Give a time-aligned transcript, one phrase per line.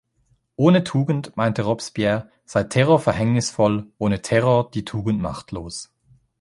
[0.55, 5.93] Ohne Tugend, meinte Robespierre, sei Terror verhängnisvoll, ohne Terror die Tugend machtlos.